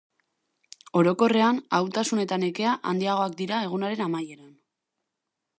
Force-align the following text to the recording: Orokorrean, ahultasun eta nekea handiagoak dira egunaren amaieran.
Orokorrean, 1.01 1.59
ahultasun 1.79 2.23
eta 2.25 2.41
nekea 2.45 2.73
handiagoak 2.93 3.39
dira 3.43 3.63
egunaren 3.69 4.05
amaieran. 4.09 4.53